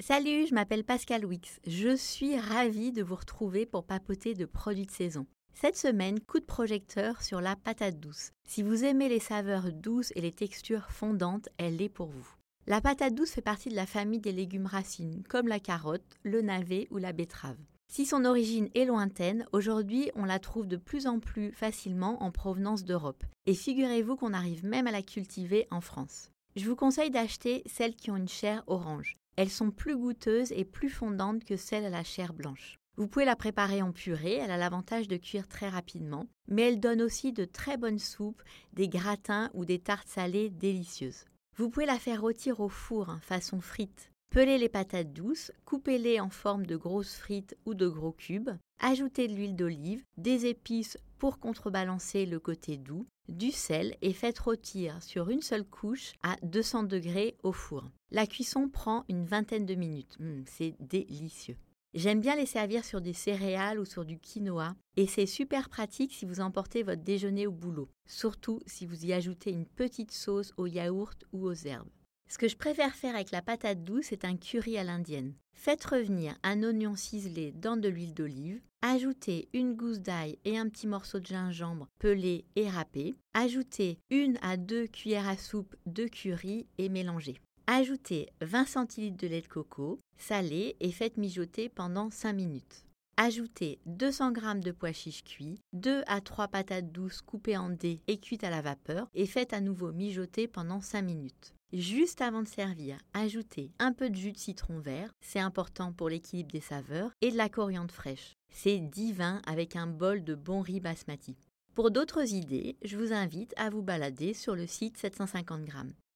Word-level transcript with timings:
Salut, 0.00 0.46
je 0.46 0.54
m'appelle 0.54 0.84
Pascal 0.84 1.26
Wix. 1.26 1.58
Je 1.66 1.96
suis 1.96 2.38
ravie 2.38 2.92
de 2.92 3.02
vous 3.02 3.16
retrouver 3.16 3.66
pour 3.66 3.82
papoter 3.82 4.34
de 4.34 4.44
produits 4.44 4.86
de 4.86 4.92
saison. 4.92 5.26
Cette 5.54 5.76
semaine, 5.76 6.20
coup 6.20 6.38
de 6.38 6.44
projecteur 6.44 7.20
sur 7.20 7.40
la 7.40 7.56
patate 7.56 7.98
douce. 7.98 8.30
Si 8.46 8.62
vous 8.62 8.84
aimez 8.84 9.08
les 9.08 9.18
saveurs 9.18 9.72
douces 9.72 10.12
et 10.14 10.20
les 10.20 10.30
textures 10.30 10.92
fondantes, 10.92 11.48
elle 11.58 11.82
est 11.82 11.88
pour 11.88 12.06
vous. 12.06 12.28
La 12.68 12.80
patate 12.80 13.16
douce 13.16 13.32
fait 13.32 13.42
partie 13.42 13.70
de 13.70 13.74
la 13.74 13.86
famille 13.86 14.20
des 14.20 14.30
légumes 14.30 14.66
racines, 14.66 15.24
comme 15.28 15.48
la 15.48 15.58
carotte, 15.58 16.16
le 16.22 16.42
navet 16.42 16.86
ou 16.92 16.98
la 16.98 17.12
betterave. 17.12 17.58
Si 17.88 18.06
son 18.06 18.24
origine 18.24 18.68
est 18.76 18.84
lointaine, 18.84 19.46
aujourd'hui 19.50 20.12
on 20.14 20.24
la 20.24 20.38
trouve 20.38 20.68
de 20.68 20.76
plus 20.76 21.08
en 21.08 21.18
plus 21.18 21.50
facilement 21.50 22.22
en 22.22 22.30
provenance 22.30 22.84
d'Europe. 22.84 23.24
Et 23.46 23.54
figurez-vous 23.54 24.14
qu'on 24.14 24.32
arrive 24.32 24.64
même 24.64 24.86
à 24.86 24.92
la 24.92 25.02
cultiver 25.02 25.66
en 25.72 25.80
France. 25.80 26.30
Je 26.54 26.66
vous 26.66 26.76
conseille 26.76 27.10
d'acheter 27.10 27.64
celles 27.66 27.96
qui 27.96 28.12
ont 28.12 28.16
une 28.16 28.28
chair 28.28 28.62
orange. 28.68 29.16
Elles 29.38 29.50
sont 29.50 29.70
plus 29.70 29.96
goûteuses 29.96 30.50
et 30.50 30.64
plus 30.64 30.90
fondantes 30.90 31.44
que 31.44 31.56
celles 31.56 31.84
à 31.84 31.90
la 31.90 32.02
chair 32.02 32.34
blanche. 32.34 32.76
Vous 32.96 33.06
pouvez 33.06 33.24
la 33.24 33.36
préparer 33.36 33.82
en 33.82 33.92
purée, 33.92 34.34
elle 34.34 34.50
a 34.50 34.56
l'avantage 34.56 35.06
de 35.06 35.16
cuire 35.16 35.46
très 35.46 35.68
rapidement, 35.68 36.26
mais 36.48 36.62
elle 36.62 36.80
donne 36.80 37.00
aussi 37.00 37.32
de 37.32 37.44
très 37.44 37.76
bonnes 37.76 38.00
soupes, 38.00 38.42
des 38.72 38.88
gratins 38.88 39.48
ou 39.54 39.64
des 39.64 39.78
tartes 39.78 40.08
salées 40.08 40.50
délicieuses. 40.50 41.24
Vous 41.56 41.70
pouvez 41.70 41.86
la 41.86 42.00
faire 42.00 42.20
rôtir 42.20 42.58
au 42.58 42.68
four, 42.68 43.10
hein, 43.10 43.20
façon 43.22 43.60
frite. 43.60 44.10
Pelez 44.30 44.58
les 44.58 44.68
patates 44.68 45.12
douces, 45.12 45.52
coupez-les 45.64 46.18
en 46.18 46.30
forme 46.30 46.66
de 46.66 46.74
grosses 46.74 47.14
frites 47.14 47.56
ou 47.64 47.74
de 47.74 47.86
gros 47.86 48.10
cubes, 48.10 48.50
ajoutez 48.80 49.28
de 49.28 49.34
l'huile 49.34 49.54
d'olive, 49.54 50.02
des 50.16 50.46
épices 50.46 50.98
pour 51.18 51.38
contrebalancer 51.38 52.26
le 52.26 52.40
côté 52.40 52.76
doux, 52.76 53.06
du 53.28 53.50
sel 53.52 53.96
et 54.02 54.12
faites 54.12 54.38
rôtir 54.38 55.02
sur 55.02 55.30
une 55.30 55.42
seule 55.42 55.64
couche 55.64 56.12
à 56.22 56.36
200 56.42 56.84
degrés 56.84 57.36
au 57.42 57.52
four. 57.52 57.90
La 58.10 58.26
cuisson 58.26 58.68
prend 58.68 59.04
une 59.08 59.24
vingtaine 59.24 59.66
de 59.66 59.74
minutes. 59.74 60.16
Hum, 60.20 60.44
c'est 60.46 60.74
délicieux. 60.80 61.56
J'aime 61.94 62.20
bien 62.20 62.36
les 62.36 62.46
servir 62.46 62.84
sur 62.84 63.00
des 63.00 63.14
céréales 63.14 63.80
ou 63.80 63.84
sur 63.84 64.04
du 64.04 64.18
quinoa 64.18 64.76
et 64.96 65.06
c'est 65.06 65.26
super 65.26 65.68
pratique 65.68 66.12
si 66.12 66.26
vous 66.26 66.40
emportez 66.40 66.82
votre 66.82 67.02
déjeuner 67.02 67.46
au 67.46 67.52
boulot, 67.52 67.88
surtout 68.06 68.60
si 68.66 68.84
vous 68.84 69.06
y 69.06 69.12
ajoutez 69.12 69.50
une 69.50 69.66
petite 69.66 70.12
sauce 70.12 70.52
au 70.58 70.66
yaourt 70.66 71.24
ou 71.32 71.46
aux 71.46 71.54
herbes. 71.54 71.88
Ce 72.28 72.36
que 72.36 72.48
je 72.48 72.56
préfère 72.56 72.94
faire 72.94 73.14
avec 73.14 73.30
la 73.30 73.40
patate 73.40 73.84
douce, 73.84 74.06
c'est 74.10 74.26
un 74.26 74.36
curry 74.36 74.76
à 74.76 74.84
l'indienne. 74.84 75.32
Faites 75.54 75.84
revenir 75.84 76.36
un 76.42 76.62
oignon 76.62 76.94
ciselé 76.94 77.52
dans 77.52 77.78
de 77.78 77.88
l'huile 77.88 78.14
d'olive, 78.14 78.60
ajoutez 78.82 79.48
une 79.54 79.74
gousse 79.74 80.00
d'ail 80.00 80.38
et 80.44 80.58
un 80.58 80.68
petit 80.68 80.86
morceau 80.86 81.20
de 81.20 81.26
gingembre 81.26 81.88
pelé 81.98 82.44
et 82.54 82.68
râpé, 82.68 83.16
ajoutez 83.34 83.98
une 84.10 84.38
à 84.42 84.56
deux 84.56 84.86
cuillères 84.86 85.26
à 85.28 85.36
soupe 85.36 85.74
de 85.86 86.04
curry 86.04 86.66
et 86.76 86.90
mélangez. 86.90 87.40
Ajoutez 87.66 88.28
20 88.40 88.86
cl 88.86 89.16
de 89.16 89.26
lait 89.26 89.42
de 89.42 89.48
coco, 89.48 89.98
salé 90.16 90.76
et 90.80 90.92
faites 90.92 91.16
mijoter 91.16 91.68
pendant 91.68 92.10
5 92.10 92.32
minutes. 92.34 92.84
Ajoutez 93.16 93.80
200 93.86 94.32
g 94.34 94.60
de 94.60 94.70
pois 94.70 94.92
chiches 94.92 95.24
cuits, 95.24 95.60
2 95.72 96.02
à 96.06 96.20
3 96.20 96.48
patates 96.48 96.92
douces 96.92 97.20
coupées 97.20 97.56
en 97.56 97.68
dés 97.68 98.00
et 98.06 98.20
cuites 98.20 98.44
à 98.44 98.50
la 98.50 98.60
vapeur 98.60 99.08
et 99.14 99.26
faites 99.26 99.52
à 99.52 99.60
nouveau 99.60 99.92
mijoter 99.92 100.46
pendant 100.46 100.80
5 100.80 101.02
minutes. 101.02 101.54
Juste 101.74 102.22
avant 102.22 102.42
de 102.42 102.48
servir, 102.48 102.96
ajoutez 103.12 103.72
un 103.78 103.92
peu 103.92 104.08
de 104.08 104.14
jus 104.14 104.32
de 104.32 104.38
citron 104.38 104.78
vert, 104.78 105.12
c'est 105.20 105.38
important 105.38 105.92
pour 105.92 106.08
l'équilibre 106.08 106.50
des 106.50 106.62
saveurs, 106.62 107.10
et 107.20 107.30
de 107.30 107.36
la 107.36 107.50
coriandre 107.50 107.92
fraîche. 107.92 108.38
C'est 108.48 108.78
divin 108.78 109.42
avec 109.46 109.76
un 109.76 109.86
bol 109.86 110.24
de 110.24 110.34
bon 110.34 110.62
riz 110.62 110.80
basmati. 110.80 111.36
Pour 111.74 111.90
d'autres 111.90 112.32
idées, 112.32 112.78
je 112.82 112.96
vous 112.96 113.12
invite 113.12 113.52
à 113.58 113.68
vous 113.68 113.82
balader 113.82 114.32
sur 114.32 114.56
le 114.56 114.66
site 114.66 114.96
750 114.96 115.66
g. 115.66 115.72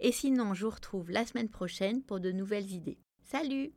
Et 0.00 0.10
sinon, 0.10 0.52
je 0.52 0.64
vous 0.64 0.72
retrouve 0.72 1.10
la 1.12 1.24
semaine 1.24 1.48
prochaine 1.48 2.02
pour 2.02 2.18
de 2.18 2.32
nouvelles 2.32 2.72
idées. 2.72 2.98
Salut 3.22 3.72